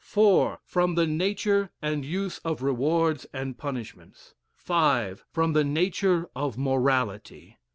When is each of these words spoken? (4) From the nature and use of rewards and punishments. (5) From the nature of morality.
(4) 0.03 0.59
From 0.65 0.95
the 0.95 1.05
nature 1.05 1.69
and 1.79 2.03
use 2.03 2.39
of 2.39 2.63
rewards 2.63 3.27
and 3.33 3.55
punishments. 3.55 4.33
(5) 4.55 5.23
From 5.31 5.53
the 5.53 5.63
nature 5.63 6.27
of 6.35 6.57
morality. 6.57 7.59